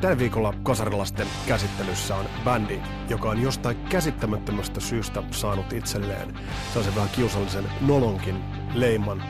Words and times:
Tällä 0.00 0.18
viikolla 0.18 0.54
kasarilasten 0.62 1.26
käsittelyssä 1.46 2.16
on 2.16 2.26
bändi, 2.44 2.80
joka 3.08 3.28
on 3.30 3.42
jostain 3.42 3.76
käsittämättömästä 3.76 4.80
syystä 4.80 5.22
saanut 5.30 5.72
itselleen 5.72 6.34
sellaisen 6.68 6.94
vähän 6.94 7.10
kiusallisen 7.10 7.64
nolonkin 7.80 8.44
leiman 8.74 9.22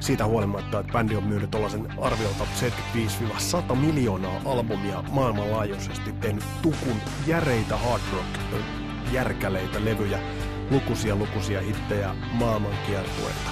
siitä 0.00 0.26
huolimatta, 0.26 0.80
että 0.80 0.92
bändi 0.92 1.16
on 1.16 1.24
myynyt 1.24 1.50
tuollaisen 1.50 1.86
arviolta 2.00 2.46
75-100 3.72 3.74
miljoonaa 3.74 4.40
albumia 4.44 5.04
maailmanlaajuisesti, 5.10 6.12
tehnyt 6.12 6.44
tukun 6.62 6.96
järeitä 7.26 7.76
hard 7.76 8.02
rock, 8.12 8.62
järkäleitä 9.12 9.84
levyjä, 9.84 10.18
lukuisia 10.70 11.16
lukuisia 11.16 11.60
hittejä 11.60 12.14
maailmankiertueita. 12.32 13.50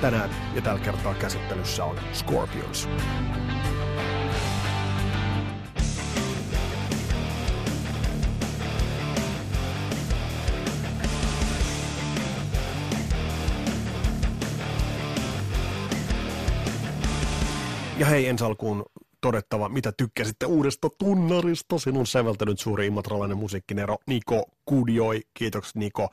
Tänään 0.00 0.30
ja 0.54 0.62
tällä 0.62 0.80
kertaa 0.80 1.14
käsittelyssä 1.14 1.84
on 1.84 1.96
Scorpions. 2.12 2.88
Ja 18.02 18.06
hei, 18.06 18.28
ensi 18.28 18.44
alkuun 18.44 18.84
todettava, 19.20 19.68
mitä 19.68 19.92
tykkäsitte 19.96 20.46
uudesta 20.46 20.88
tunnarista. 20.98 21.78
Sinun 21.78 22.06
säveltänyt 22.06 22.60
suuri 22.60 22.86
imatralainen 22.86 23.36
musiikkinero 23.36 23.98
Niko 24.06 24.44
Kudioi. 24.64 25.20
Kiitokset 25.34 25.74
Niko. 25.74 26.08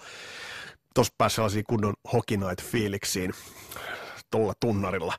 Tuossa 0.96 1.14
pääsi 1.18 1.36
sellaisiin 1.36 1.64
kunnon 1.68 1.94
Hockey 2.14 2.38
Night-fiiliksiin 2.38 3.34
tuolla 4.32 4.54
tunnarilla. 4.60 5.14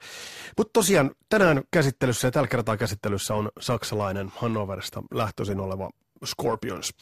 Mutta 0.56 0.70
tosiaan 0.72 1.10
tänään 1.28 1.62
käsittelyssä 1.70 2.28
ja 2.28 2.32
tällä 2.32 2.48
kertaa 2.48 2.76
käsittelyssä 2.76 3.34
on 3.34 3.50
saksalainen 3.60 4.32
Hannoverista 4.36 5.02
lähtöisin 5.14 5.60
oleva 5.60 5.90
Scorpions. 6.24 6.94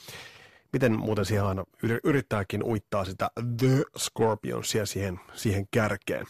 Miten 0.73 0.99
muuten 0.99 1.25
siihen 1.25 1.45
aina 1.45 1.65
yrittääkin 2.05 2.65
uittaa 2.65 3.05
sitä 3.05 3.31
The 3.57 3.83
Scorpionsia 3.99 4.87
siihen, 4.87 5.21
siihen 5.35 5.67
kärkeen. 5.71 6.27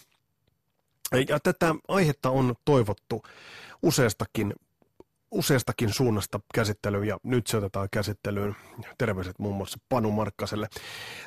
Ja 1.28 1.41
tätä 1.41 1.75
aihetta 1.89 2.31
on 2.31 2.55
toivottu 2.64 3.23
useastakin, 3.83 4.55
useastakin 5.31 5.92
suunnasta 5.92 6.41
käsittelyyn 6.55 7.09
ja 7.09 7.19
nyt 7.23 7.47
se 7.47 7.56
otetaan 7.56 7.89
käsittelyyn. 7.91 8.56
Terveiset 8.98 9.39
muun 9.39 9.56
muassa 9.56 9.79
Panu 9.89 10.11
Markkaselle. 10.11 10.69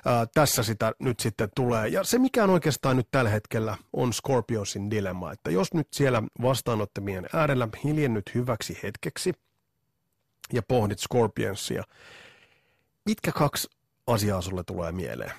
Ää, 0.05 0.25
tässä 0.33 0.63
sitä 0.63 0.93
nyt 0.99 1.19
sitten 1.19 1.49
tulee. 1.55 1.87
Ja 1.87 2.03
se 2.03 2.19
mikä 2.19 2.43
on 2.43 2.49
oikeastaan 2.49 2.97
nyt 2.97 3.07
tällä 3.11 3.29
hetkellä 3.29 3.77
on 3.93 4.13
Scorpionsin 4.13 4.91
dilemma, 4.91 5.31
että 5.31 5.51
jos 5.51 5.73
nyt 5.73 5.87
siellä 5.93 6.23
vastaanottamien 6.41 7.29
äärellä 7.33 7.67
hiljennyt 7.83 8.35
hyväksi 8.35 8.79
hetkeksi 8.83 9.33
ja 10.53 10.61
pohdit 10.61 10.99
Scorpionsia, 10.99 11.83
mitkä 13.05 13.31
kaksi 13.31 13.67
asiaa 14.07 14.41
sulle 14.41 14.63
tulee 14.63 14.91
mieleen? 14.91 15.31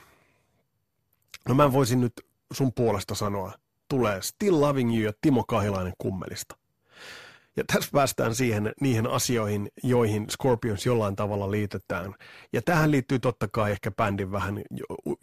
No 1.49 1.55
mä 1.55 1.73
voisin 1.73 2.01
nyt 2.01 2.13
sun 2.53 2.73
puolesta 2.73 3.15
sanoa, 3.15 3.53
tulee 3.93 4.23
Still 4.23 4.61
Loving 4.61 4.95
You 4.95 5.05
ja 5.05 5.13
Timo 5.21 5.45
Kahilainen 5.49 5.93
kummelista. 5.99 6.57
Ja 7.57 7.65
tässä 7.73 7.91
päästään 7.93 8.35
siihen, 8.35 8.73
niihin 8.81 9.07
asioihin, 9.07 9.69
joihin 9.83 10.31
Scorpions 10.31 10.87
jollain 10.87 11.17
tavalla 11.17 11.51
liitetään. 11.51 12.15
Ja 12.53 12.63
tähän 12.63 12.91
liittyy 12.91 13.19
totta 13.19 13.49
kai 13.49 13.71
ehkä 13.71 13.91
bändin 13.91 14.33
vähän 14.33 14.63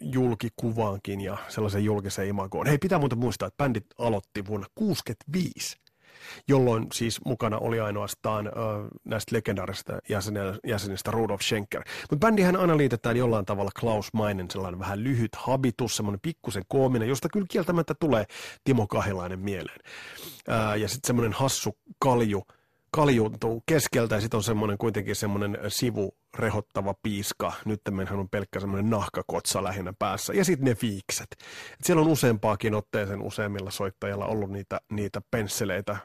julkikuvaankin 0.00 1.20
ja 1.20 1.36
sellaisen 1.48 1.84
julkisen 1.84 2.28
imagoon. 2.28 2.66
Hei, 2.66 2.78
pitää 2.78 2.98
muuten 2.98 3.18
muistaa, 3.18 3.48
että 3.48 3.64
bändit 3.64 3.86
aloitti 3.98 4.46
vuonna 4.46 4.66
1965 4.74 5.76
jolloin 6.48 6.86
siis 6.92 7.20
mukana 7.24 7.58
oli 7.58 7.80
ainoastaan 7.80 8.46
äh, 8.46 8.52
näistä 9.04 9.36
legendaarisista 9.36 9.98
jäsenistä 10.66 11.10
Rudolf 11.10 11.40
Schenker. 11.40 11.82
Mutta 12.10 12.26
bändihän 12.26 12.56
aina 12.56 12.76
liitetään 12.76 13.16
jollain 13.16 13.44
tavalla 13.44 13.70
Klaus 13.80 14.12
Mainen, 14.12 14.50
sellainen 14.50 14.78
vähän 14.80 15.04
lyhyt 15.04 15.34
habitus, 15.36 15.96
semmoinen 15.96 16.20
pikkusen 16.20 16.62
koominen, 16.68 17.08
josta 17.08 17.28
kyllä 17.32 17.46
kieltämättä 17.50 17.94
tulee 18.00 18.24
Timo 18.64 18.86
Kahilainen 18.86 19.38
mieleen. 19.38 19.80
Äh, 20.50 20.78
ja 20.78 20.88
sitten 20.88 21.06
semmoinen 21.06 21.32
hassu 21.32 21.78
kalju, 21.98 22.42
kaljuuntuu 22.90 23.62
keskeltä 23.66 24.14
ja 24.14 24.20
sitten 24.20 24.38
on 24.38 24.44
semmoinen 24.44 24.78
kuitenkin 24.78 25.16
semmoinen 25.16 25.58
sivu 25.68 26.14
rehottava 26.34 26.94
piiska. 27.02 27.52
Nyt 27.64 27.80
hän 28.06 28.18
on 28.18 28.28
pelkkä 28.28 28.60
semmoinen 28.60 28.90
nahkakotsa 28.90 29.64
lähinnä 29.64 29.92
päässä. 29.98 30.32
Ja 30.32 30.44
sitten 30.44 30.64
ne 30.64 30.74
fiikset. 30.74 31.32
Et 31.72 31.84
siellä 31.84 32.02
on 32.02 32.08
useampaakin 32.08 32.74
otteeseen 32.74 33.22
useimmilla 33.22 33.70
soittajilla 33.70 34.26
ollut 34.26 34.50
niitä, 34.50 34.80
niitä 34.90 35.22
pensseleitä. 35.30 35.96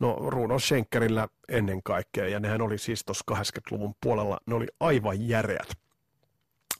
No 0.00 0.16
Runo 0.28 0.58
Schenkerillä 0.58 1.28
ennen 1.48 1.82
kaikkea. 1.82 2.28
Ja 2.28 2.40
nehän 2.40 2.62
oli 2.62 2.78
siis 2.78 3.04
tuossa 3.04 3.24
80-luvun 3.32 3.94
puolella, 4.00 4.38
ne 4.46 4.54
oli 4.54 4.66
aivan 4.80 5.28
järeät. 5.28 5.68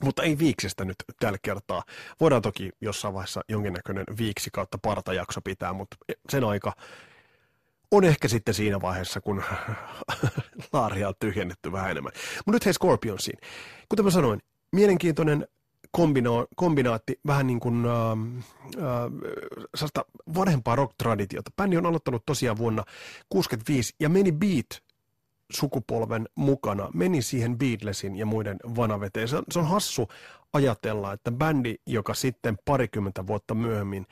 Mutta 0.03 0.23
ei 0.23 0.37
viiksestä 0.37 0.85
nyt 0.85 0.95
tällä 1.19 1.37
kertaa. 1.41 1.83
Voidaan 2.19 2.41
toki 2.41 2.71
jossain 2.81 3.13
vaiheessa 3.13 3.41
jonkinnäköinen 3.49 4.05
viiksi 4.17 4.49
kautta 4.53 4.77
partajakso 4.77 5.41
pitää, 5.41 5.73
mutta 5.73 5.97
sen 6.29 6.43
aika 6.43 6.73
on 7.97 8.03
ehkä 8.03 8.27
sitten 8.27 8.53
siinä 8.53 8.81
vaiheessa, 8.81 9.21
kun 9.21 9.43
laaria 10.73 11.07
on 11.07 11.13
tyhjennetty 11.19 11.71
vähän 11.71 11.91
enemmän. 11.91 12.13
Mutta 12.37 12.51
nyt 12.51 12.65
hei 12.65 12.73
Scorpionsiin. 12.73 13.39
Kuten 13.89 14.05
mä 14.05 14.11
sanoin, 14.11 14.41
mielenkiintoinen 14.71 15.47
kombina- 15.97 16.47
kombinaatti, 16.55 17.19
vähän 17.27 17.47
niin 17.47 17.59
kuin 17.59 17.85
äh, 17.85 18.11
äh, 19.83 20.05
vanhempaa 20.35 20.75
rock-traditiota. 20.75 21.51
Bändi 21.57 21.77
on 21.77 21.85
aloittanut 21.85 22.25
tosiaan 22.25 22.57
vuonna 22.57 22.83
65 23.29 23.95
ja 23.99 24.09
meni 24.09 24.31
Beat 24.31 24.85
sukupolven 25.51 26.29
mukana, 26.35 26.89
meni 26.93 27.21
siihen 27.21 27.57
Beatlesin 27.57 28.15
ja 28.15 28.25
muiden 28.25 28.57
vanaveteen. 28.75 29.27
Se 29.27 29.37
on, 29.37 29.43
se 29.51 29.59
on 29.59 29.67
hassu 29.67 30.07
ajatella, 30.53 31.13
että 31.13 31.31
bändi, 31.31 31.75
joka 31.87 32.13
sitten 32.13 32.57
parikymmentä 32.65 33.27
vuotta 33.27 33.55
myöhemmin 33.55 34.05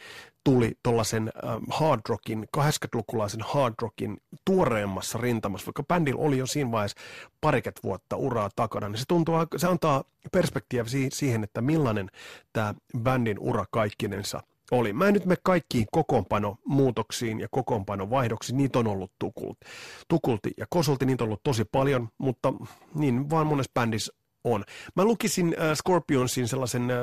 tuli 0.44 0.72
tuollaisen 0.84 1.32
äh, 1.44 1.58
hard 1.70 2.02
rockin, 2.10 2.48
80-lukulaisen 2.58 3.42
hard 3.46 3.74
rockin 3.82 4.18
tuoreemmassa 4.46 5.18
rintamassa, 5.18 5.66
vaikka 5.66 5.84
bändillä 5.84 6.22
oli 6.22 6.38
jo 6.38 6.46
siinä 6.46 6.72
vaiheessa 6.72 6.98
pariket 7.42 7.80
vuotta 7.84 8.16
uraa 8.16 8.50
takana, 8.56 8.90
niin 8.90 8.98
se 8.98 9.06
tuntuu, 9.08 9.36
se 9.58 9.68
antaa 9.68 10.04
perspektiiviä 10.32 11.10
siihen, 11.14 11.44
että 11.44 11.62
millainen 11.62 12.10
tämä 12.54 12.74
bändin 13.00 13.40
ura 13.40 13.66
kaikkinensa 13.72 14.44
oli. 14.72 14.94
Mä 14.94 15.08
en 15.08 15.14
nyt 15.14 15.26
me 15.26 15.36
kaikkiin 15.44 15.86
kokoonpano 15.92 16.58
muutoksiin 16.66 17.40
ja 17.40 17.48
kokoonpano 17.52 18.10
vaihdoksiin, 18.10 18.58
niitä 18.58 18.80
on 18.80 18.88
ollut 18.88 19.12
tukulti. 19.20 19.66
Tukulti 20.08 20.52
ja 20.58 20.66
kosolti, 20.70 21.06
niitä 21.06 21.24
on 21.24 21.28
ollut 21.28 21.44
tosi 21.44 21.66
paljon, 21.66 22.10
mutta 22.18 22.54
niin 22.96 23.30
vaan 23.30 23.48
monessa 23.48 23.72
bändissä 23.74 24.14
on. 24.44 24.64
Mä 24.96 25.04
lukisin 25.04 25.56
äh, 25.60 25.78
Scorpionsin 25.78 26.48
sellaisen 26.48 26.92
äh, 26.92 26.98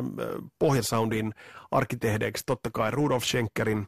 pohjasoundin 0.59 1.35
arkkitehdeiksi 1.71 2.43
totta 2.47 2.71
kai 2.71 2.91
Rudolf 2.91 3.25
Schenkerin, 3.25 3.79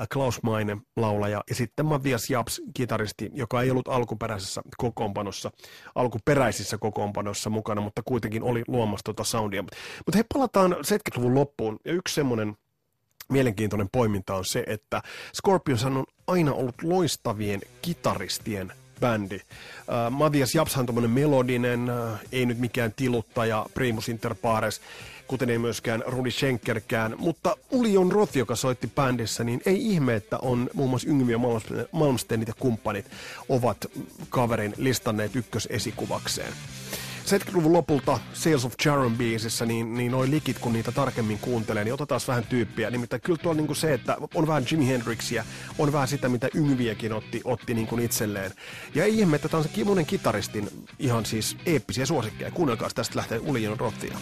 äh, 0.00 0.08
Klaus 0.12 0.42
Meine 0.42 0.76
laulaja 0.96 1.42
ja 1.48 1.54
sitten 1.54 1.86
Matthias 1.86 2.30
Japs 2.30 2.62
kitaristi, 2.74 3.30
joka 3.34 3.62
ei 3.62 3.70
ollut 3.70 3.88
alkuperäisessä 3.88 4.62
kokoonpanossa, 4.76 5.50
alkuperäisissä 5.94 6.78
kokoonpanossa 6.78 7.50
mukana, 7.50 7.80
mutta 7.80 8.02
kuitenkin 8.04 8.42
oli 8.42 8.62
luomassa 8.68 9.04
tuota 9.04 9.24
soundia. 9.24 9.62
Mutta 10.06 10.16
he 10.16 10.24
palataan 10.34 10.72
70-luvun 10.72 11.34
loppuun 11.34 11.78
ja 11.84 11.92
yksi 11.92 12.14
semmoinen 12.14 12.56
mielenkiintoinen 13.28 13.88
poiminta 13.92 14.34
on 14.34 14.44
se, 14.44 14.64
että 14.66 15.02
Scorpions 15.34 15.84
on 15.84 16.04
aina 16.26 16.52
ollut 16.52 16.82
loistavien 16.82 17.60
kitaristien 17.82 18.72
bändi. 19.02 19.36
Uh, 19.36 20.10
Matias 20.10 20.54
Japshan 20.54 20.86
on 20.96 21.10
melodinen, 21.10 21.90
uh, 21.90 22.18
ei 22.32 22.46
nyt 22.46 22.58
mikään 22.58 22.92
tiluttaja, 22.96 23.66
primus 23.74 24.08
inter 24.08 24.34
pares, 24.34 24.80
kuten 25.26 25.50
ei 25.50 25.58
myöskään 25.58 26.02
Rudi 26.06 26.30
Schenkerkään, 26.30 27.14
mutta 27.18 27.56
Ulion 27.70 28.12
Roth, 28.12 28.36
joka 28.36 28.56
soitti 28.56 28.86
bändissä, 28.94 29.44
niin 29.44 29.60
ei 29.66 29.86
ihme, 29.86 30.14
että 30.14 30.38
on 30.38 30.70
muun 30.74 30.90
muassa 30.90 31.08
Yngvi 31.08 31.32
ja 31.32 31.38
Malmstenit 31.92 32.48
ja 32.48 32.54
kumppanit 32.58 33.06
ovat 33.48 33.86
kaverin 34.28 34.74
listanneet 34.76 35.36
ykkösesikuvakseen. 35.36 36.52
70-luvun 37.26 37.72
lopulta 37.72 38.18
Sales 38.32 38.64
of 38.64 38.74
Charon 38.82 39.16
biisissä, 39.16 39.66
niin, 39.66 39.94
niin 39.94 40.12
noin 40.12 40.30
likit, 40.30 40.58
kun 40.58 40.72
niitä 40.72 40.92
tarkemmin 40.92 41.38
kuuntelee, 41.38 41.84
niin 41.84 41.94
otetaan 41.94 42.20
vähän 42.28 42.44
tyyppiä. 42.44 42.90
Nimittäin 42.90 43.22
kyllä 43.22 43.38
tuolla 43.42 43.60
niin 43.60 43.76
se, 43.76 43.94
että 43.94 44.16
on 44.34 44.46
vähän 44.46 44.64
Jimi 44.70 44.88
Hendrixia, 44.88 45.44
on 45.78 45.92
vähän 45.92 46.08
sitä, 46.08 46.28
mitä 46.28 46.48
Yngviäkin 46.54 47.12
otti, 47.12 47.40
otti 47.44 47.74
niin 47.74 47.86
kuin 47.86 48.02
itselleen. 48.02 48.52
Ja 48.94 49.04
ei 49.04 49.18
ihme, 49.18 49.36
että 49.36 49.48
tämä 49.48 49.58
on 49.58 49.64
se 49.64 50.04
kitaristin 50.06 50.68
ihan 50.98 51.26
siis 51.26 51.56
eeppisiä 51.66 52.06
suosikkeja. 52.06 52.50
Kuunnelkaa, 52.50 52.90
tästä 52.94 53.18
lähtee 53.18 53.38
Ulion 53.38 53.80
Rothia. 53.80 54.18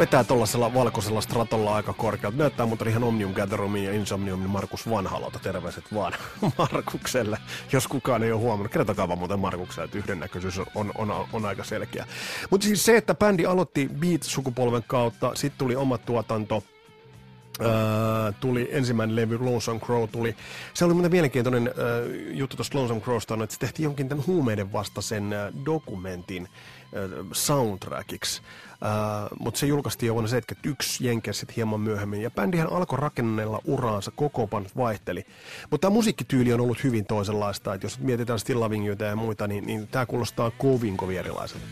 Vetää 0.00 0.24
tuollaisella 0.24 0.74
valkoisella 0.74 1.20
stratolla 1.20 1.74
aika 1.74 1.92
korkealta. 1.92 2.38
Näyttää 2.38 2.66
mutta 2.66 2.88
ihan 2.88 3.04
Omnium 3.04 3.32
Gatherumin 3.32 3.84
ja 3.84 3.92
Insomniumin 3.92 4.50
Markus 4.50 4.90
Vanhalolta. 4.90 5.38
Terveiset 5.38 5.84
vaan 5.94 6.12
Markukselle, 6.58 7.38
jos 7.72 7.88
kukaan 7.88 8.22
ei 8.22 8.32
ole 8.32 8.40
huomannut. 8.40 8.72
Kertokaa 8.72 9.08
vaan 9.08 9.18
muuten 9.18 9.38
Markukselle, 9.38 9.84
että 9.84 9.98
yhdennäköisyys 9.98 10.58
on, 10.58 10.66
on, 10.74 10.92
on, 10.94 11.26
on 11.32 11.44
aika 11.44 11.64
selkeä. 11.64 12.06
Mutta 12.50 12.66
siis 12.66 12.84
se, 12.84 12.96
että 12.96 13.14
bändi 13.14 13.46
aloitti 13.46 13.90
Beat-sukupolven 14.00 14.84
kautta, 14.86 15.34
sitten 15.34 15.58
tuli 15.58 15.76
oma 15.76 15.98
tuotanto, 15.98 16.64
Uh, 17.60 18.34
tuli 18.40 18.68
ensimmäinen 18.72 19.16
levy, 19.16 19.38
Lonesome 19.38 19.80
Crow 19.80 20.08
tuli. 20.08 20.36
Se 20.74 20.84
oli 20.84 20.94
muuten 20.94 21.10
mielenkiintoinen 21.10 21.68
uh, 21.68 22.36
juttu 22.36 22.56
tuosta 22.56 22.78
Lonesome 22.78 23.00
Crowsta, 23.00 23.34
että 23.34 23.54
se 23.54 23.60
tehtiin 23.60 23.84
jonkin 23.84 24.08
tämän 24.08 24.26
huumeiden 24.26 24.72
vastaisen 24.72 25.24
uh, 25.24 25.64
dokumentin 25.64 26.42
uh, 26.42 27.26
soundtrackiksi. 27.32 28.42
Uh, 28.42 29.38
mutta 29.38 29.60
se 29.60 29.66
julkaistiin 29.66 30.08
jo 30.08 30.14
vuonna 30.14 30.28
1971 30.28 31.06
Jenkeissä 31.06 31.46
hieman 31.56 31.80
myöhemmin. 31.80 32.22
Ja 32.22 32.30
bändihän 32.30 32.72
alkoi 32.72 32.98
rakennella 32.98 33.60
uraansa, 33.64 34.10
kokoopan 34.16 34.66
vaihteli. 34.76 35.24
Mutta 35.70 35.86
tämä 35.86 35.94
musiikkityyli 35.94 36.52
on 36.52 36.60
ollut 36.60 36.84
hyvin 36.84 37.06
toisenlaista. 37.06 37.74
Että 37.74 37.84
jos 37.84 37.98
mietitään 37.98 38.38
Still 38.38 38.60
Loving 38.60 38.86
ja 38.86 39.16
muita, 39.16 39.46
niin, 39.46 39.66
niin 39.66 39.88
tämä 39.88 40.06
kuulostaa 40.06 40.50
kovin 40.50 40.96
kovin 40.96 41.18
erilaiselta. 41.18 41.66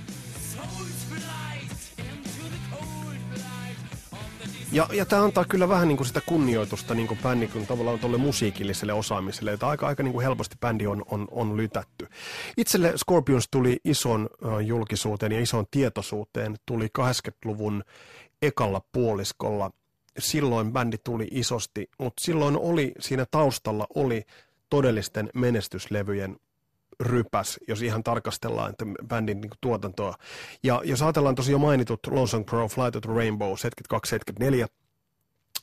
Ja, 4.72 4.88
ja 4.92 5.06
tämä 5.06 5.24
antaa 5.24 5.44
kyllä 5.44 5.68
vähän 5.68 5.88
niin 5.88 5.96
kuin 5.96 6.06
sitä 6.06 6.20
kunnioitusta 6.26 6.94
niin 6.94 7.08
kuin 7.08 7.20
bändi, 7.22 7.46
kun 7.46 7.66
tavallaan 7.66 7.98
tuolle 7.98 8.18
musiikilliselle 8.18 8.92
osaamiselle, 8.92 9.52
että 9.52 9.68
aika, 9.68 9.86
aika 9.86 10.02
niin 10.02 10.12
kuin 10.12 10.22
helposti 10.22 10.56
bändi 10.60 10.86
on, 10.86 11.02
on, 11.10 11.28
on 11.30 11.56
lytätty. 11.56 12.08
Itselle 12.56 12.92
Scorpions 12.96 13.48
tuli 13.50 13.76
ison 13.84 14.28
julkisuuteen 14.66 15.32
ja 15.32 15.40
ison 15.40 15.64
tietoisuuteen, 15.70 16.56
tuli 16.66 16.88
80-luvun 16.98 17.84
ekalla 18.42 18.82
puoliskolla. 18.92 19.70
Silloin 20.18 20.72
bändi 20.72 20.96
tuli 21.04 21.28
isosti, 21.30 21.90
mutta 21.98 22.22
silloin 22.24 22.58
oli, 22.58 22.92
siinä 23.00 23.26
taustalla 23.30 23.86
oli 23.94 24.22
todellisten 24.70 25.30
menestyslevyjen 25.34 26.36
rypäs, 27.00 27.58
jos 27.68 27.82
ihan 27.82 28.02
tarkastellaan 28.02 28.70
että 28.70 28.84
bändin 29.08 29.40
niin 29.40 29.50
tuotantoa. 29.60 30.14
Ja 30.62 30.80
jos 30.84 31.02
ajatellaan 31.02 31.34
tosiaan 31.34 31.60
mainitut 31.60 32.06
Lonesome 32.06 32.44
Crow, 32.44 32.66
Flight 32.66 32.96
of 32.96 33.02
the 33.02 33.12
Rainbow, 33.14 33.52
72-74, 34.64 34.66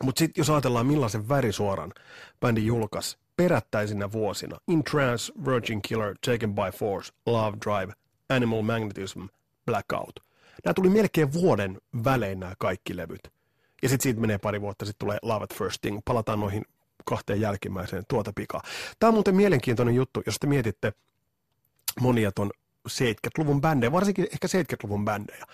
mutta 0.04 0.20
sitten 0.20 0.42
jos 0.42 0.50
ajatellaan 0.50 0.86
millaisen 0.86 1.30
värisuoran 1.30 1.94
bändi 2.40 2.66
julkaisi 2.66 3.18
perättäisinä 3.38 4.12
vuosina, 4.12 4.58
In 4.68 4.84
Trance, 4.84 5.34
Virgin 5.46 5.82
Killer, 5.82 6.16
Taken 6.26 6.56
by 6.56 6.78
Force, 6.78 7.14
Love 7.26 7.58
Drive, 7.66 7.94
Animal 8.30 8.62
Magnetism, 8.62 9.22
Blackout. 9.66 10.20
Nämä 10.66 10.74
tuli 10.74 10.90
melkein 10.90 11.34
vuoden 11.34 11.78
välein 12.04 12.40
nämä 12.40 12.54
kaikki 12.58 12.98
levyt. 12.98 13.32
Ja 13.84 13.90
sitten 13.90 14.04
siitä 14.04 14.22
menee 14.22 14.38
pari 14.38 14.62
vuotta, 14.62 14.86
sitten 14.86 15.06
tulee 15.06 15.18
Love 15.22 15.44
at 15.44 15.54
First 15.54 15.82
Thing. 15.82 16.00
Palataan 16.06 16.40
noihin 16.40 16.66
kahteen 17.06 17.42
jälkimmäiseen 17.42 18.04
tuota 18.08 18.34
pikaa. 18.36 18.62
Tämä 19.00 19.08
on 19.08 19.14
muuten 19.14 19.36
mielenkiintoinen 19.36 19.96
juttu, 19.96 20.24
jos 20.26 20.36
te 20.40 20.48
mietitte, 20.48 20.94
monia 22.02 22.32
ton 22.32 22.52
70-luvun 22.90 23.62
bändejä, 23.62 23.92
varsinkin 23.92 24.28
ehkä 24.34 24.48
70-luvun 24.48 25.06
bändejä. 25.06 25.46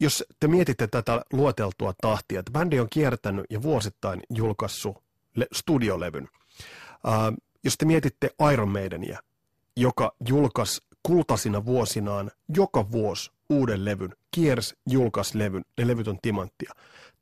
Jos 0.00 0.24
te 0.40 0.48
mietitte 0.48 0.86
tätä 0.86 1.22
luoteltua 1.32 1.94
tahtia, 2.00 2.40
että 2.40 2.52
bändi 2.52 2.80
on 2.80 2.88
kiertänyt 2.90 3.44
ja 3.50 3.62
vuosittain 3.62 4.22
julkaissut 4.30 5.02
le- 5.36 5.46
studiolevyn. 5.52 6.28
Uh, 7.06 7.36
jos 7.64 7.74
te 7.78 7.84
mietitte 7.84 8.30
Iron 8.52 8.68
Maidenia, 8.68 9.18
joka 9.76 10.12
julkaisi 10.28 10.80
kultasina 11.02 11.64
vuosinaan 11.64 12.30
joka 12.56 12.90
vuosi 12.90 13.30
uuden 13.50 13.84
levyn, 13.84 14.14
kiers 14.30 14.74
julkaisi 14.90 15.38
levyn, 15.38 15.64
ne 15.78 15.86
levyt 15.86 16.08
on 16.08 16.18
timanttia. 16.22 16.72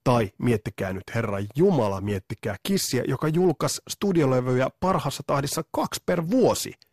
Tai 0.05 0.33
miettikää 0.39 0.93
nyt, 0.93 1.05
Herra 1.15 1.39
Jumala, 1.57 2.01
miettikää 2.01 2.57
Kissiä, 2.63 3.03
joka 3.09 3.29
julkaisi 3.29 3.83
studiolevyjä 3.89 4.69
parhaassa 4.81 5.23
tahdissa 5.27 5.65
kaksi 5.73 6.03
per 6.07 6.31
vuosi– 6.31 6.75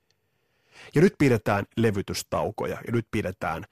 ja 0.96 1.02
nyt 1.02 1.14
pidetään 1.20 1.66
levytystaukoja 1.78 2.78
ja 2.88 2.92
nyt 2.92 3.08
pidetään, 3.12 3.64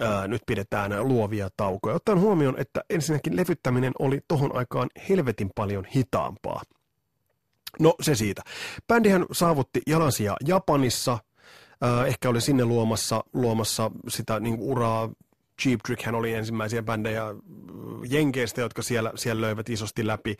ää, 0.00 0.28
nyt 0.28 0.42
pidetään 0.46 1.08
luovia 1.08 1.48
taukoja. 1.56 1.94
Ottaen 1.94 2.20
huomioon, 2.20 2.58
että 2.58 2.84
ensinnäkin 2.90 3.36
levyttäminen 3.36 3.92
oli 3.98 4.20
tohon 4.28 4.56
aikaan 4.56 4.88
helvetin 5.08 5.50
paljon 5.54 5.84
hitaampaa. 5.84 6.62
No 7.80 7.94
se 8.02 8.14
siitä. 8.14 8.42
Bändihän 8.88 9.26
saavutti 9.32 9.82
jalansia 9.86 10.36
Japanissa, 10.46 11.18
äh, 11.84 12.06
ehkä 12.06 12.28
oli 12.28 12.40
sinne 12.40 12.64
luomassa, 12.64 13.24
luomassa 13.32 13.90
sitä 14.08 14.40
niin 14.40 14.56
uraa 14.58 15.10
Cheap 15.62 15.80
Trick 15.86 16.02
hän 16.02 16.14
oli 16.14 16.34
ensimmäisiä 16.34 16.82
bändejä 16.82 17.24
Jenkeistä, 18.08 18.60
jotka 18.60 18.82
siellä, 18.82 19.12
siellä 19.14 19.40
löivät 19.40 19.68
isosti 19.68 20.06
läpi. 20.06 20.36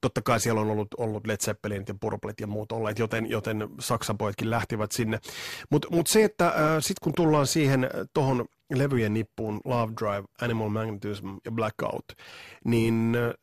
Totta 0.00 0.22
kai 0.22 0.40
siellä 0.40 0.60
on 0.60 0.70
ollut, 0.70 0.88
ollut 0.98 1.26
Led 1.26 1.36
Zeppelinit 1.36 1.88
ja 1.88 1.94
Purplet 2.00 2.40
ja 2.40 2.46
muut 2.46 2.72
olleet, 2.72 2.98
joten, 2.98 3.30
joten 3.30 3.68
Saksan 3.80 4.18
pojatkin 4.18 4.50
lähtivät 4.50 4.92
sinne. 4.92 5.18
Mutta 5.70 5.88
mut 5.90 6.06
se, 6.06 6.24
että 6.24 6.46
äh, 6.46 6.54
sitten 6.80 7.04
kun 7.04 7.12
tullaan 7.16 7.46
siihen 7.46 7.84
äh, 7.84 7.90
tuohon 8.14 8.44
levyjen 8.74 9.14
nippuun, 9.14 9.60
Love 9.64 9.92
Drive, 10.00 10.24
Animal 10.40 10.68
Magnetism 10.68 11.28
ja 11.44 11.50
Blackout, 11.50 12.04
niin 12.64 13.16
äh, 13.16 13.34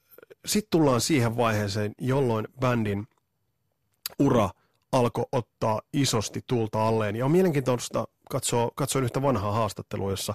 sitten 0.46 0.72
tullaan 0.72 1.02
siihen 1.02 1.38
vaiheeseen, 1.38 1.92
jolloin 2.00 2.48
bändin 2.60 3.07
ura 4.19 4.50
alkoi 4.92 5.25
ottaa 5.31 5.81
isosti 5.94 6.42
tulta 6.48 6.88
alleen. 6.88 7.16
Ja 7.16 7.25
on 7.25 7.31
mielenkiintoista 7.31 8.07
katsoo, 8.31 8.72
katsoin 8.75 9.06
yhtä 9.06 9.22
vanhaa 9.22 9.51
haastattelua, 9.51 10.12
jossa 10.12 10.33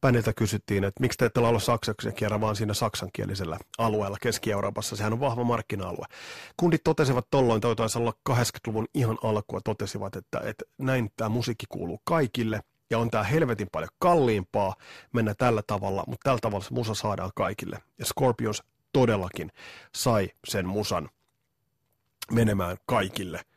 bändiltä 0.00 0.32
kysyttiin, 0.32 0.84
että 0.84 1.00
miksi 1.00 1.18
te 1.18 1.24
ette 1.24 1.40
laula 1.40 1.58
saksaksi 1.58 2.08
ja 2.08 2.12
kierrä 2.12 2.40
vaan 2.40 2.56
siinä 2.56 2.74
saksankielisellä 2.74 3.58
alueella 3.78 4.16
Keski-Euroopassa. 4.20 4.96
Sehän 4.96 5.12
on 5.12 5.20
vahva 5.20 5.44
markkina-alue. 5.44 6.06
Kundit 6.56 6.84
totesivat 6.84 7.26
tolloin, 7.30 7.60
taisi 7.60 7.98
olla 7.98 8.12
80-luvun 8.30 8.86
ihan 8.94 9.18
alkua, 9.22 9.60
totesivat, 9.60 10.16
että, 10.16 10.40
että 10.44 10.64
näin 10.78 11.10
tämä 11.16 11.28
musiikki 11.28 11.66
kuuluu 11.68 12.00
kaikille 12.04 12.60
ja 12.90 12.98
on 12.98 13.10
tämä 13.10 13.24
helvetin 13.24 13.68
paljon 13.72 13.90
kalliimpaa 13.98 14.74
mennä 15.12 15.34
tällä 15.34 15.62
tavalla, 15.66 16.04
mutta 16.06 16.24
tällä 16.24 16.38
tavalla 16.42 16.64
se 16.64 16.74
musa 16.74 16.94
saadaan 16.94 17.30
kaikille. 17.34 17.78
Ja 17.98 18.04
Scorpions 18.04 18.62
todellakin 18.92 19.52
sai 19.94 20.30
sen 20.48 20.66
musan 20.66 21.10
menemään 22.32 22.76
kaikille– 22.86 23.40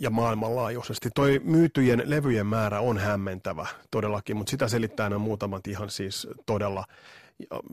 ja 0.00 0.10
maailmanlaajuisesti. 0.10 1.10
Toi 1.14 1.40
myytyjen 1.44 2.02
levyjen 2.04 2.46
määrä 2.46 2.80
on 2.80 2.98
hämmentävä 2.98 3.66
todellakin, 3.90 4.36
mutta 4.36 4.50
sitä 4.50 4.68
selittää 4.68 5.08
nämä 5.08 5.18
muutamat 5.18 5.66
ihan 5.66 5.90
siis 5.90 6.28
todella 6.46 6.84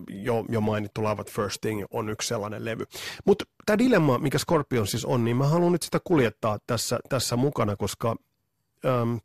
jo, 0.09 0.45
jo 0.49 0.61
mainittu 0.61 1.03
Love 1.03 1.21
at 1.21 1.31
First 1.31 1.61
Thing 1.61 1.83
on 1.91 2.09
yksi 2.09 2.27
sellainen 2.27 2.65
levy. 2.65 2.85
Mutta 3.25 3.45
tämä 3.65 3.77
dilemma, 3.77 4.19
mikä 4.19 4.37
Scorpion 4.37 4.87
siis 4.87 5.05
on, 5.05 5.23
niin 5.23 5.37
mä 5.37 5.47
haluan 5.47 5.71
nyt 5.71 5.81
sitä 5.81 5.99
kuljettaa 6.03 6.59
tässä, 6.67 6.99
tässä 7.09 7.35
mukana, 7.35 7.75
koska 7.75 8.15
äm, 8.85 9.19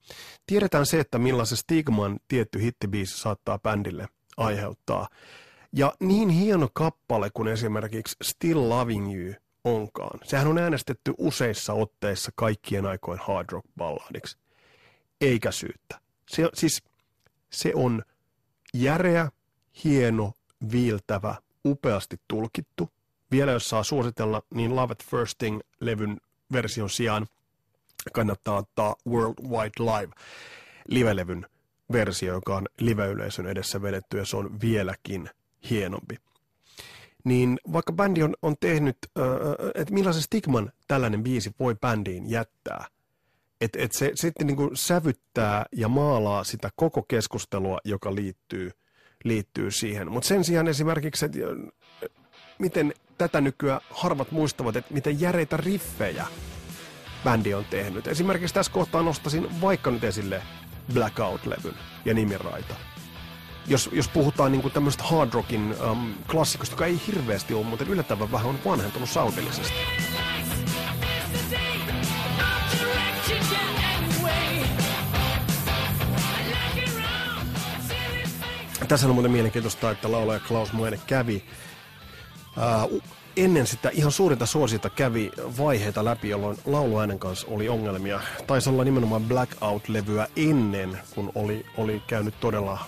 tiedetään 0.47 0.87
se, 0.87 1.01
että 1.01 1.19
millaisen 1.19 1.59
stigman 1.59 2.21
tietty 2.29 2.61
hittibiisi 2.61 3.19
saattaa 3.19 3.59
bändille 3.59 4.09
aiheuttaa. 4.37 5.09
Ja 5.73 5.93
niin 6.01 6.29
hieno 6.29 6.69
kappale 6.73 7.31
kuin 7.35 7.49
esimerkiksi 7.49 8.17
Still 8.23 8.69
Loving 8.69 9.17
You– 9.17 9.35
onkaan. 9.65 10.21
Sehän 10.25 10.47
on 10.47 10.59
äänestetty 10.59 11.15
useissa 11.19 11.73
otteissa 11.73 12.33
kaikkien 12.35 12.87
aikojen 12.87 13.21
hard 13.27 13.47
rock 13.53 13.67
balladiksi. 13.77 14.39
Eikä 15.21 15.51
syyttä. 15.51 16.01
Se, 16.29 16.49
siis 16.55 16.83
se 17.51 17.73
on 17.75 18.03
järeä, 18.75 19.31
hieno, 19.85 20.33
viiltävä, 20.73 21.35
upeasti 21.67 22.17
tulkittu. 22.29 22.91
Vielä 23.31 23.53
jos 23.53 23.69
saa 23.69 23.83
suositella, 23.83 24.43
niin 24.55 24.77
Love 24.77 24.93
at 24.93 25.05
First 25.05 25.39
Thing-levyn 25.39 26.17
version 26.53 26.91
sijaan 26.91 27.27
kannattaa 28.13 28.57
ottaa 28.57 28.97
World 29.09 29.35
Wide 29.49 29.85
Live 30.01 30.13
live-levyn 30.89 31.47
versio, 31.93 32.35
joka 32.35 32.57
on 32.57 32.67
live-yleisön 32.81 33.47
edessä 33.47 33.83
vedetty 33.83 34.19
ja 34.19 34.25
se 34.25 34.37
on 34.37 34.61
vieläkin 34.61 35.31
hienompi 35.71 36.17
niin 37.25 37.59
vaikka 37.73 37.93
bändi 37.93 38.23
on, 38.23 38.35
on 38.43 38.55
tehnyt, 38.61 38.97
että 39.75 39.95
millaisen 39.95 40.23
stigman 40.23 40.73
tällainen 40.89 41.23
biisi 41.23 41.51
voi 41.61 41.75
bändiin 41.75 42.31
jättää, 42.31 42.87
että 43.61 43.79
et 43.83 43.93
se 43.93 44.11
sitten 44.15 44.47
niin 44.47 44.57
kuin 44.57 44.77
sävyttää 44.77 45.67
ja 45.73 45.89
maalaa 45.89 46.45
sitä 46.45 46.71
koko 46.77 47.03
keskustelua, 47.03 47.79
joka 47.85 48.15
liittyy, 48.15 48.71
liittyy 49.25 49.71
siihen. 49.71 50.13
Mutta 50.13 50.29
sen 50.29 50.45
sijaan 50.45 50.69
esimerkiksi, 50.69 51.25
että 51.25 51.39
miten 52.59 52.95
tätä 53.19 53.41
nykyään 53.41 53.81
harvat 53.91 54.33
muistavat, 54.33 54.77
että 54.77 54.95
miten 54.95 55.21
järeitä 55.21 55.57
riffejä 55.57 56.27
bändi 57.25 57.55
on 57.55 57.65
tehnyt. 57.65 58.07
Esimerkiksi 58.07 58.55
tässä 58.55 58.73
kohtaa 58.73 59.03
nostasin 59.03 59.61
vaikka 59.61 59.91
nyt 59.91 60.05
esille 60.05 60.43
Blackout-levyn 60.95 61.75
ja 62.05 62.15
Nimiraita 62.15 62.90
jos, 63.67 63.91
jos 63.93 64.09
puhutaan 64.09 64.53
niin 64.53 64.71
tämmöistä 64.71 65.05
hard 65.05 65.33
rockin 65.33 65.75
um, 65.91 66.15
klassikosta, 66.31 66.73
joka 66.73 66.87
ei 66.87 67.01
hirveästi 67.07 67.55
ole, 67.55 67.65
mutta 67.65 67.85
yllättävän 67.85 68.33
vähän 68.33 68.49
on 68.49 68.59
vanhentunut 68.65 69.11
soundillisesti. 69.11 69.75
Tässä 78.89 79.07
on 79.07 79.15
muuten 79.15 79.33
mielenkiintoista, 79.33 79.91
että 79.91 80.13
laulaja 80.13 80.41
Klaus 80.41 80.73
Moene 80.73 81.01
kävi 81.07 81.45
ennen 83.37 83.67
sitä 83.67 83.91
ihan 83.93 84.13
suurinta 84.13 84.47
suosita 84.47 84.91
kävi 84.91 85.31
vaiheita 85.59 86.05
läpi, 86.05 86.29
jolloin 86.29 86.59
lauluäänen 86.65 87.19
kanssa 87.19 87.47
oli 87.51 87.69
ongelmia. 87.69 88.21
Taisi 88.47 88.71
olla 88.71 88.85
nimenomaan 88.85 89.23
Blackout-levyä 89.23 90.27
ennen, 90.37 90.99
kun 91.15 91.33
oli, 91.35 91.67
oli 91.77 92.03
käynyt 92.07 92.41
todella 92.41 92.79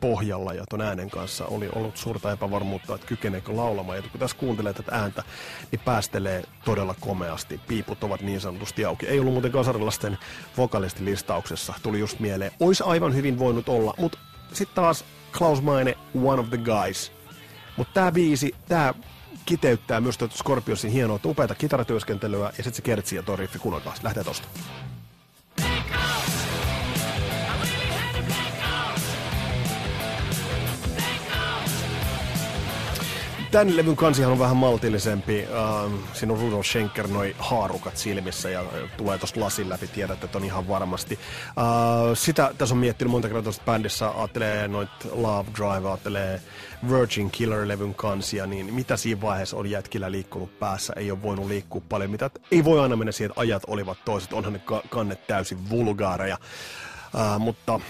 pohjalla 0.00 0.54
ja 0.54 0.64
ton 0.70 0.80
äänen 0.80 1.10
kanssa 1.10 1.46
oli 1.46 1.68
ollut 1.74 1.96
suurta 1.96 2.32
epävarmuutta, 2.32 2.94
että 2.94 3.06
kykeneekö 3.06 3.56
laulamaan. 3.56 3.98
Ja 3.98 4.02
kun 4.02 4.20
tässä 4.20 4.36
kuuntelee 4.36 4.72
tätä 4.72 4.92
ääntä, 4.92 5.22
niin 5.72 5.80
päästelee 5.84 6.44
todella 6.64 6.94
komeasti. 7.00 7.60
Piiput 7.68 8.04
ovat 8.04 8.20
niin 8.20 8.40
sanotusti 8.40 8.84
auki. 8.84 9.06
Ei 9.06 9.20
ollut 9.20 9.32
muuten 9.32 9.52
kasarilasten 9.52 10.18
vokalistilistauksessa, 10.56 11.74
tuli 11.82 11.98
just 11.98 12.20
mieleen. 12.20 12.52
Ois 12.60 12.82
aivan 12.82 13.14
hyvin 13.14 13.38
voinut 13.38 13.68
olla, 13.68 13.94
mutta 13.98 14.18
sitten 14.52 14.74
taas 14.74 15.04
Klaus 15.38 15.62
Maine, 15.62 15.94
One 16.24 16.40
of 16.40 16.48
the 16.48 16.58
Guys. 16.58 17.12
Mutta 17.76 17.94
tämä 17.94 18.12
biisi, 18.12 18.54
tämä 18.68 18.94
kiteyttää 19.46 20.00
myös 20.00 20.18
tuota 20.18 20.36
Scorpionsin 20.36 20.90
hienoa, 20.90 21.20
upeata 21.24 21.54
kitaratyöskentelyä 21.54 22.46
ja 22.46 22.52
sitten 22.52 22.74
se 22.74 22.82
kertsi 22.82 23.16
ja 23.16 23.22
tuo 23.22 23.36
riffi 23.36 23.58
kunnolla. 23.58 23.94
Lähtee 24.02 24.24
tosta. 24.24 24.48
Tämän 33.54 33.76
levyn 33.76 33.96
kansihan 33.96 34.32
on 34.32 34.38
vähän 34.38 34.56
maltillisempi. 34.56 35.44
Uh, 35.44 35.92
siinä 36.12 36.32
on 36.32 36.40
Rudolf 36.40 36.66
Schenker 36.66 37.08
noi 37.08 37.36
haarukat 37.38 37.96
silmissä 37.96 38.50
ja 38.50 38.64
tulee 38.96 39.18
tosta 39.18 39.40
lasin 39.40 39.68
läpi, 39.68 39.86
tiedät, 39.86 40.24
että 40.24 40.38
on 40.38 40.44
ihan 40.44 40.68
varmasti. 40.68 41.18
Uh, 41.48 42.16
sitä 42.16 42.54
tässä 42.58 42.74
on 42.74 42.78
miettinyt 42.78 43.10
monta 43.10 43.28
kertaa 43.28 43.42
tuosta 43.42 43.64
bändissä, 43.64 44.08
ajattelee 44.08 44.68
noit 44.68 44.90
Love 45.12 45.50
Drive, 45.58 45.88
ajattelee 45.88 46.40
Virgin 46.90 47.30
Killer-levyn 47.30 47.94
kansia, 47.94 48.46
niin 48.46 48.74
mitä 48.74 48.96
siinä 48.96 49.20
vaiheessa 49.20 49.56
on 49.56 49.70
jätkillä 49.70 50.10
liikkunut 50.10 50.58
päässä, 50.58 50.92
ei 50.96 51.10
ole 51.10 51.22
voinut 51.22 51.46
liikkua 51.46 51.82
paljon. 51.88 52.10
Mitä, 52.10 52.30
ei 52.52 52.64
voi 52.64 52.80
aina 52.80 52.96
mennä 52.96 53.12
siihen, 53.12 53.30
että 53.30 53.40
ajat 53.40 53.62
olivat 53.66 53.98
toiset, 54.04 54.32
onhan 54.32 54.52
ne 54.52 54.60
kannet 54.88 55.26
täysin 55.26 55.70
vulgaareja. 55.70 56.38
Uh, 57.14 57.38
mutta 57.38 57.80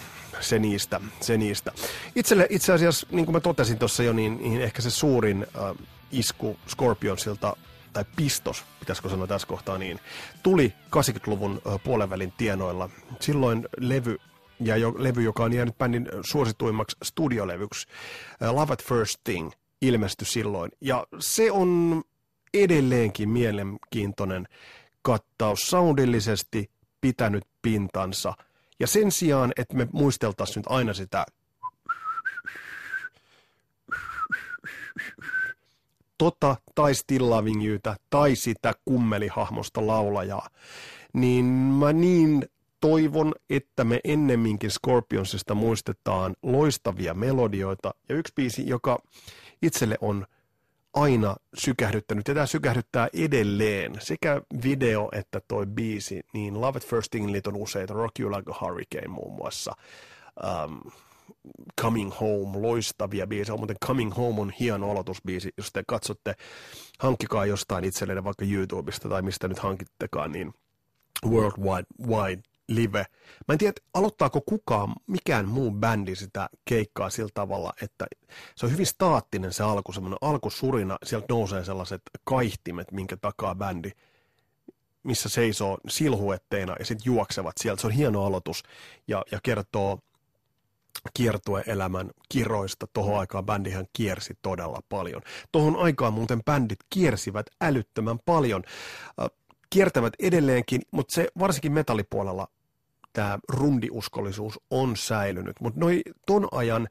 se 0.41 0.59
niistä, 0.59 1.01
se 1.21 1.37
niistä. 1.37 1.73
Itselle 2.15 2.47
itse 2.51 2.73
asiassa, 2.73 3.07
niin 3.11 3.27
kuin 3.27 3.33
mä 3.37 3.41
totesin 3.41 3.79
tuossa 3.79 4.03
jo, 4.03 4.13
niin, 4.13 4.39
niin 4.43 4.61
ehkä 4.61 4.83
se 4.83 4.91
suurin 4.91 5.47
äh, 5.57 5.87
isku 6.13 6.57
Scorpionsilta 6.69 7.57
tai 7.93 8.05
pistos, 8.17 8.65
pitäisikö 8.81 9.09
sanoa 9.09 9.27
tässä 9.27 9.49
kohtaa 9.49 9.79
niin, 9.79 10.01
tuli 10.43 10.73
80-luvun 10.97 11.63
äh, 11.67 11.81
puolenvälin 11.85 12.33
tienoilla. 12.37 12.91
Silloin 13.21 13.69
levy 13.79 14.17
ja 14.61 14.77
jo, 14.77 14.95
levy, 14.99 15.23
joka 15.23 15.45
on 15.45 15.53
jäänyt 15.53 15.79
bändin 15.79 16.09
suosituimmaksi 16.25 16.97
studiolevyksi, 17.03 17.87
äh, 18.43 18.55
Love 18.55 18.73
at 18.73 18.85
First 18.85 19.21
Thing, 19.25 19.51
ilmestyi 19.83 20.27
silloin. 20.27 20.71
Ja 20.81 21.07
se 21.19 21.53
on 21.53 22.03
edelleenkin 22.55 23.29
mielenkiintoinen 23.29 24.49
kattaus, 25.03 25.59
soundillisesti 25.61 26.71
pitänyt 27.01 27.45
pintansa– 27.63 28.35
ja 28.81 28.87
sen 28.87 29.13
sijaan, 29.13 29.53
että 29.57 29.77
me 29.77 29.89
muisteltaisiin 29.93 30.57
nyt 30.57 30.67
aina 30.69 30.95
sitä 30.95 31.27
tota 36.19 36.57
tai 36.75 36.95
Still 36.95 37.31
Loving 37.31 37.67
Youtä 37.67 37.97
tai 38.11 38.37
sitä 38.37 38.73
kummelihahmosta 38.85 39.87
laulajaa, 39.87 40.49
niin 41.13 41.45
mä 41.45 41.93
niin 41.93 42.49
toivon, 42.81 43.35
että 43.51 43.85
me 43.85 44.01
ennemminkin 44.05 44.71
Scorpionsista 44.71 45.55
muistetaan 45.55 46.35
loistavia 46.43 47.15
melodioita. 47.15 47.95
Ja 48.09 48.15
yksi 48.15 48.33
biisi, 48.37 48.69
joka 48.69 48.99
itselle 49.63 49.99
on 50.01 50.27
aina 50.95 51.37
sykähdyttänyt, 51.59 52.29
ja 52.29 52.35
tämä 52.35 52.47
sykähdyttää 52.47 53.09
edelleen, 53.13 53.97
sekä 54.01 54.43
video 54.63 55.09
että 55.13 55.41
toi 55.49 55.67
biisi, 55.67 56.23
niin 56.33 56.61
Love 56.61 56.77
at 56.77 56.87
First 56.87 57.11
Thinglit 57.11 57.47
on 57.47 57.57
useita, 57.57 57.95
Rock 57.95 58.21
You 58.21 58.31
Like 58.31 58.51
a 58.51 58.55
Hurricane 58.61 59.09
muun 59.09 59.35
muassa, 59.35 59.73
um, 60.65 60.91
Coming 61.81 62.13
Home, 62.21 62.59
loistavia 62.59 63.27
biisejä, 63.27 63.57
muuten 63.57 63.77
Coming 63.87 64.17
Home 64.17 64.41
on 64.41 64.51
hieno 64.61 64.91
aloitusbiisi, 64.91 65.53
jos 65.57 65.71
te 65.73 65.83
katsotte, 65.87 66.35
hankkikaa 66.99 67.47
jostain 67.47 67.85
itselleen 67.85 68.25
vaikka 68.25 68.45
YouTubesta 68.45 69.09
tai 69.09 69.23
mistä 69.23 69.49
nyt 69.49 69.59
hankittekaan, 69.59 70.33
niin 70.33 70.55
Worldwide 71.27 71.87
Wide 72.07 72.43
live. 72.69 73.07
Mä 73.49 73.53
en 73.53 73.59
tiedä, 73.59 73.73
aloittaako 73.95 74.41
kukaan, 74.41 74.95
mikään 75.07 75.49
muu 75.49 75.71
bändi 75.71 76.17
sitä 76.17 76.49
keikkaa 76.65 77.11
sillä 77.11 77.31
tavalla, 77.35 77.73
että 77.83 78.07
se 78.57 78.67
on 78.67 78.73
hyvin 78.73 78.87
staattinen 78.87 79.53
se 79.53 79.63
alku, 79.63 79.93
semmoinen 79.93 80.19
alkusurina, 80.21 80.99
sieltä 81.03 81.27
nousee 81.29 81.65
sellaiset 81.65 82.03
kaihtimet, 82.25 82.93
minkä 82.93 83.17
takaa 83.17 83.55
bändi, 83.55 83.91
missä 85.03 85.29
seisoo 85.29 85.79
silhuetteina 85.89 86.77
ja 86.79 86.85
sitten 86.85 87.07
juoksevat 87.07 87.55
sieltä. 87.61 87.81
Se 87.81 87.87
on 87.87 87.93
hieno 87.93 88.25
aloitus 88.25 88.63
ja, 89.09 89.25
ja 89.33 89.39
kertoo 89.43 89.99
kiertueelämän 91.15 92.11
kiroista. 92.29 92.87
Tuohon 92.93 93.19
aikaan 93.21 93.47
bändihän 93.47 93.87
kiersi 93.93 94.39
todella 94.43 94.81
paljon. 94.89 95.23
Tuohon 95.53 95.77
aikaan 95.77 96.13
muuten 96.13 96.45
bändit 96.45 96.79
kiersivät 96.91 97.47
älyttömän 97.61 98.19
paljon. 98.25 98.63
Kiertävät 99.71 100.13
edelleenkin, 100.19 100.83
mutta 100.91 101.15
se 101.15 101.29
varsinkin 101.39 101.73
metallipuolella 101.73 102.49
tämä 103.13 103.39
rundiuskollisuus 103.49 104.61
on 104.71 104.97
säilynyt. 104.97 105.57
Mutta 105.61 105.81
noi 105.81 106.03
ton 106.27 106.49
ajan 106.53 106.89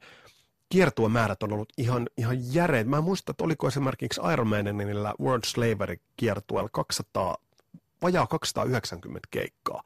kiertuemäärät 0.68 1.42
on 1.42 1.52
ollut 1.52 1.72
ihan, 1.78 2.08
ihan 2.16 2.54
järeet. 2.54 2.86
Mä 2.86 2.96
en 2.96 3.04
muista, 3.04 3.30
että 3.30 3.44
oliko 3.44 3.68
esimerkiksi 3.68 4.20
Iron 4.32 4.48
Maidenillä 4.48 5.14
World 5.20 5.44
Slavery 5.46 5.96
kiertueella 6.16 6.70
200, 6.72 7.36
vajaa 8.02 8.26
290 8.26 9.28
keikkaa. 9.30 9.82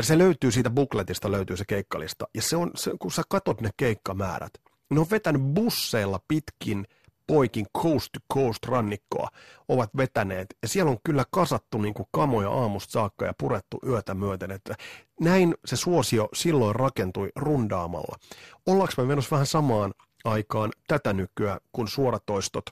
Se 0.00 0.18
löytyy 0.18 0.50
siitä 0.50 0.70
bukletista, 0.70 1.30
löytyy 1.30 1.56
se 1.56 1.64
keikkalista. 1.68 2.28
Ja 2.34 2.42
se 2.42 2.56
on, 2.56 2.70
se, 2.74 2.92
kun 2.98 3.12
sä 3.12 3.22
katot 3.28 3.60
ne 3.60 3.70
keikkamäärät, 3.76 4.52
ne 4.90 5.00
on 5.00 5.10
vetänyt 5.10 5.42
busseilla 5.42 6.20
pitkin– 6.28 6.86
poikin 7.32 7.66
coast 7.82 8.08
to 8.12 8.34
coast 8.34 8.64
rannikkoa 8.64 9.28
ovat 9.68 9.90
vetäneet. 9.96 10.46
Ja 10.62 10.68
siellä 10.68 10.90
on 10.90 10.98
kyllä 11.04 11.24
kasattu 11.30 11.78
niin 11.78 11.94
kuin 11.94 12.06
kamoja 12.10 12.50
aamusta 12.50 12.92
saakka 12.92 13.24
ja 13.24 13.32
purettu 13.38 13.78
yötä 13.86 14.14
myöten. 14.14 14.50
Että 14.50 14.74
näin 15.20 15.54
se 15.64 15.76
suosio 15.76 16.28
silloin 16.34 16.74
rakentui 16.74 17.28
rundaamalla. 17.36 18.18
Ollaanko 18.66 18.92
me 18.96 19.04
menossa 19.04 19.30
vähän 19.30 19.46
samaan 19.46 19.94
aikaan 20.24 20.70
tätä 20.88 21.12
nykyä, 21.12 21.60
kun 21.72 21.88
suoratoistot 21.88 22.64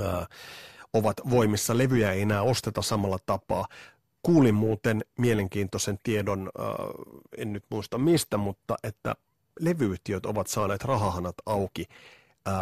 ää, 0.00 0.26
ovat 0.92 1.16
voimissa. 1.30 1.78
Levyjä 1.78 2.12
ei 2.12 2.22
enää 2.22 2.42
osteta 2.42 2.82
samalla 2.82 3.18
tapaa. 3.26 3.66
Kuulin 4.22 4.54
muuten 4.54 5.04
mielenkiintoisen 5.18 5.98
tiedon, 6.02 6.50
ää, 6.58 6.66
en 7.38 7.52
nyt 7.52 7.64
muista 7.70 7.98
mistä, 7.98 8.36
mutta 8.36 8.76
että 8.82 9.14
levyyhtiöt 9.60 10.26
ovat 10.26 10.46
saaneet 10.46 10.84
rahahanat 10.84 11.36
auki 11.46 11.84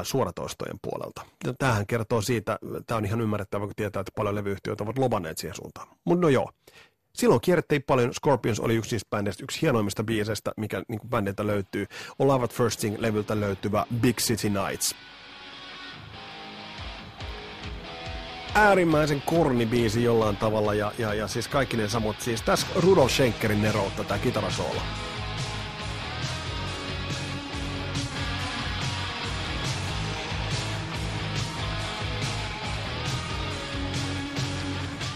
suoratoistojen 0.02 0.78
puolelta. 0.82 1.22
Tämähän 1.58 1.86
kertoo 1.86 2.22
siitä, 2.22 2.58
tämä 2.86 2.98
on 2.98 3.04
ihan 3.04 3.20
ymmärrettävä, 3.20 3.64
kun 3.64 3.74
tietää, 3.76 4.00
että 4.00 4.12
paljon 4.16 4.34
levyyhtiöitä 4.34 4.84
ovat 4.84 4.98
lobanneet 4.98 5.38
siihen 5.38 5.56
suuntaan. 5.56 5.88
Mutta 6.04 6.20
no 6.20 6.28
joo, 6.28 6.50
silloin 7.14 7.40
kierrettiin 7.40 7.82
paljon, 7.86 8.14
Scorpions 8.14 8.60
oli 8.60 8.74
yksi 8.74 8.94
niistä 8.94 9.10
bändeistä, 9.10 9.44
yksi 9.44 9.62
hienoimmista 9.62 10.04
biiseistä, 10.04 10.52
mikä 10.56 10.82
niin 10.88 11.00
bändeiltä 11.08 11.46
löytyy, 11.46 11.86
on 12.18 12.28
Love 12.28 12.44
at 12.44 12.54
First 12.54 12.80
Thing-levyltä 12.80 13.40
löytyvä 13.40 13.86
Big 14.00 14.16
City 14.16 14.48
Nights. 14.48 14.94
äärimmäisen 18.56 19.22
korni 19.26 19.66
biisi 19.66 20.04
jollain 20.04 20.36
tavalla 20.36 20.74
ja, 20.74 20.92
ja, 20.98 21.14
ja 21.14 21.28
siis 21.28 21.48
kaikki 21.48 21.76
ne 21.76 21.88
samat. 21.88 22.20
Siis 22.20 22.42
tässä 22.42 22.66
Rudolf 22.76 23.10
Schenkerin 23.10 23.62
neroutta 23.62 24.04
tämä 24.04 24.18
kitarasoola. 24.18 24.82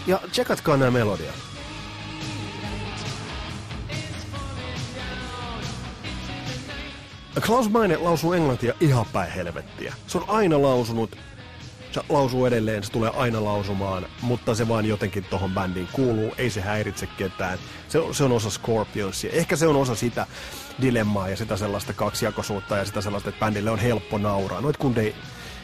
Ja 0.07 0.19
tsekatkaa 0.31 0.77
nämä 0.77 0.91
melodiat. 0.91 1.35
Klaus 7.45 7.69
Meine 7.69 7.97
lausuu 7.97 8.33
englantia 8.33 8.73
ihan 8.79 9.05
päin 9.13 9.31
helvettiä. 9.31 9.93
Se 10.07 10.17
on 10.17 10.25
aina 10.27 10.61
lausunut, 10.61 11.17
se 11.91 12.01
lausuu 12.09 12.45
edelleen, 12.45 12.83
se 12.83 12.91
tulee 12.91 13.11
aina 13.15 13.43
lausumaan, 13.43 14.05
mutta 14.21 14.55
se 14.55 14.67
vaan 14.67 14.85
jotenkin 14.85 15.23
tohon 15.23 15.51
bändiin 15.51 15.87
kuuluu, 15.91 16.33
ei 16.37 16.49
se 16.49 16.61
häiritse 16.61 17.07
ketään. 17.07 17.59
Se, 17.89 17.99
se 18.11 18.23
on 18.23 18.31
osa 18.31 18.49
Scorpionsia. 18.49 19.31
Ehkä 19.33 19.55
se 19.55 19.67
on 19.67 19.75
osa 19.75 19.95
sitä 19.95 20.27
dilemmaa 20.81 21.29
ja 21.29 21.37
sitä 21.37 21.57
sellaista 21.57 21.93
kaksijakoisuutta 21.93 22.77
ja 22.77 22.85
sitä 22.85 23.01
sellaista, 23.01 23.29
että 23.29 23.39
bändille 23.39 23.71
on 23.71 23.79
helppo 23.79 24.17
nauraa. 24.17 24.61
Noit 24.61 24.77
kun 24.77 24.97
ei, 24.99 25.15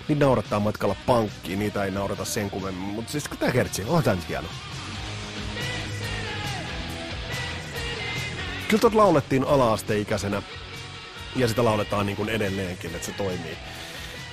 Niitä 0.07 0.25
naurattaa 0.25 0.59
matkalla 0.59 0.95
pankkiin, 1.05 1.59
niitä 1.59 1.83
ei 1.83 1.91
naurata 1.91 2.25
sen 2.25 2.49
kummemmin. 2.49 2.83
Mutta 2.83 3.11
siis 3.11 3.27
kun 3.27 3.37
tämä 3.37 3.51
kertsi, 3.51 3.83
on 3.87 4.03
tämä 4.03 4.15
nyt 4.15 4.29
hieno. 4.29 4.47
Kyllä 8.67 8.81
tuot 8.81 8.93
laulettiin 8.93 9.43
ala-asteikäisenä. 9.43 10.41
ja 11.35 11.47
sitä 11.47 11.65
lauletaan 11.65 12.05
niin 12.05 12.15
kuin 12.15 12.29
edelleenkin, 12.29 12.95
että 12.95 13.05
se 13.05 13.11
toimii, 13.11 13.57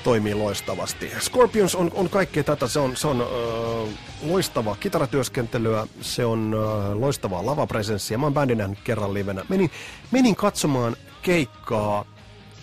toimii 0.05 0.35
loistavasti. 0.35 1.13
Scorpions 1.21 1.75
on, 1.75 1.91
on 1.95 2.09
kaikkea 2.09 2.45
tätä, 2.45 2.69
se 2.69 2.79
on, 2.79 2.97
se 2.97 3.07
on 3.07 3.21
äh, 3.21 3.95
loistavaa 4.23 4.77
kitaratyöskentelyä, 4.81 5.87
se 6.01 6.25
on 6.25 6.55
äh, 6.55 6.93
loistavaa 6.93 7.47
lavapresenssiä. 7.47 8.19
Mä 8.19 8.27
oon 8.27 8.35
bändin 8.35 8.59
nähnyt 8.59 8.79
kerran 8.85 9.15
livenä. 9.15 9.45
Menin, 9.49 9.71
menin 10.11 10.37
katsomaan 10.37 10.97
keikkaa 11.23 12.05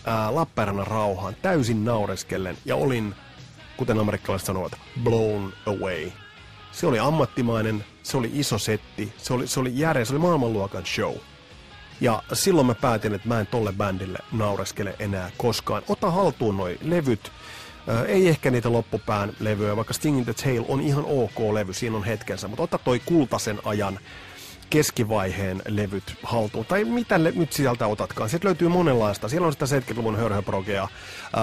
äh, 0.08 0.34
Lappeenrannan 0.34 0.88
rauhaan 0.88 1.36
täysin 1.42 1.86
naureskellen 1.86 2.58
ja 2.66 2.76
olin, 2.76 3.16
kuten 3.78 4.00
amerikkalaiset 4.00 4.46
sanovat, 4.46 4.72
blown 5.04 5.54
away. 5.66 6.12
Se 6.72 6.88
oli 6.88 7.00
ammattimainen, 7.00 7.86
se 8.04 8.18
oli 8.18 8.32
iso 8.34 8.58
setti, 8.58 9.14
se 9.18 9.34
oli, 9.34 9.48
se 9.48 9.60
oli 9.60 9.72
järjestö, 9.74 10.12
se 10.12 10.16
oli 10.16 10.22
maailmanluokan 10.22 10.86
show. 10.86 11.16
Ja 12.02 12.24
silloin 12.34 12.68
mä 12.68 12.76
päätin, 12.76 13.14
että 13.14 13.28
mä 13.28 13.40
en 13.40 13.48
tolle 13.48 13.74
bändille 13.74 14.20
naureskele 14.32 14.96
enää 15.00 15.32
koskaan. 15.38 15.84
Ota 15.88 16.12
haltuun 16.12 16.58
noi 16.58 16.78
levyt. 16.82 17.32
Äh, 17.90 18.02
ei 18.08 18.28
ehkä 18.28 18.52
niitä 18.52 18.72
loppupään 18.72 19.34
levyjä, 19.40 19.76
vaikka 19.76 19.94
Sting 19.94 20.18
in 20.18 20.26
the 20.26 20.34
Tail 20.34 20.64
on 20.68 20.82
ihan 20.82 21.06
ok 21.06 21.40
levy, 21.54 21.74
siinä 21.74 21.98
on 21.98 22.04
hetkensä, 22.04 22.48
mutta 22.48 22.64
ota 22.64 22.78
toi 22.78 23.02
kultaisen 23.06 23.60
ajan 23.66 24.00
keskivaiheen 24.72 25.62
levyt 25.68 26.16
haltuun, 26.24 26.66
tai 26.66 26.84
mitä 26.84 27.24
le- 27.24 27.34
nyt 27.36 27.54
sieltä 27.54 27.88
otatkaan. 27.88 28.30
Sieltä 28.30 28.48
löytyy 28.48 28.68
monenlaista. 28.68 29.30
Siellä 29.30 29.48
on 29.48 29.54
sitä 29.54 29.66
70-luvun 29.66 30.18
hörhöprogea, 30.18 30.88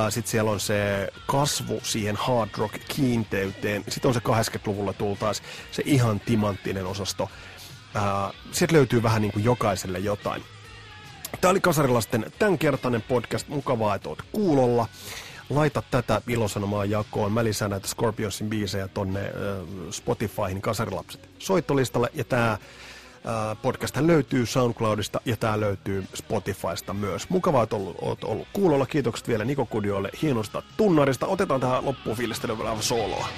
sitten 0.08 0.30
siellä 0.30 0.50
on 0.50 0.61
se 0.61 1.08
kasvu 1.26 1.80
siihen 1.82 2.16
hard 2.16 2.50
rock 2.58 2.75
kiinteyteen, 2.88 3.85
sitten 3.88 4.08
on 4.08 4.14
se 4.14 4.20
80-luvulla 4.20 4.92
tultaas 4.92 5.42
se 5.70 5.82
ihan 5.87 6.20
timanttinen 6.20 6.87
osasto. 6.87 7.30
Ää, 7.94 8.30
sieltä 8.52 8.75
löytyy 8.75 9.02
vähän 9.02 9.23
niin 9.23 9.32
kuin 9.32 9.44
jokaiselle 9.44 9.99
jotain. 9.99 10.42
Tämä 11.40 11.50
oli 11.50 11.61
Kasarilasten 11.61 12.32
tämänkertainen 12.38 13.02
podcast. 13.02 13.49
Mukavaa, 13.49 13.94
että 13.94 14.08
oot 14.08 14.23
kuulolla. 14.32 14.88
Laita 15.50 15.82
tätä 15.90 16.23
ilosanomaa 16.28 16.85
jakoon. 16.85 17.32
Mä 17.32 17.44
lisään 17.44 17.70
näitä 17.70 17.88
Scorpionsin 17.88 18.49
biisejä 18.49 18.88
tonne 18.88 19.20
Spotifyhin 19.90 20.62
Kasarilapset 20.62 21.28
soittolistalle. 21.38 22.11
Ja 22.14 22.25
tämä 22.25 22.58
podcast 23.62 23.96
löytyy 23.96 24.46
SoundCloudista 24.46 25.20
ja 25.25 25.37
tämä 25.37 25.60
löytyy 25.60 26.04
Spotifysta 26.14 26.94
myös. 26.94 27.30
Mukavaa, 27.30 27.62
että 27.62 27.76
ollut, 27.76 27.96
olet 28.00 28.25
ollut 28.25 28.48
kuulolla. 28.52 28.87
Kiitokset 28.87 29.28
vielä 29.28 29.44
Niko 29.44 29.66
Kudiolle 29.66 30.10
hienosta 30.22 30.62
tunnarista. 30.76 31.26
Otetaan 31.26 31.60
tähän 31.60 31.84
loppuun 31.84 32.16
fiilistelyyn 32.16 32.58
vielä 32.58 32.82
sooloa. 32.82 33.28